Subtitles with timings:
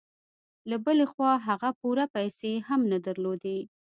[0.69, 3.59] له بلې خوا هغه پوره پيسې هم نه درلودې.